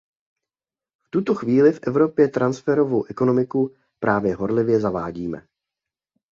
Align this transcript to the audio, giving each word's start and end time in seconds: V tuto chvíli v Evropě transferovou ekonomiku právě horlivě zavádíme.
V 1.07 1.09
tuto 1.09 1.35
chvíli 1.35 1.71
v 1.71 1.79
Evropě 1.87 2.27
transferovou 2.27 3.03
ekonomiku 3.05 3.75
právě 3.99 4.35
horlivě 4.35 4.79
zavádíme. 4.79 5.47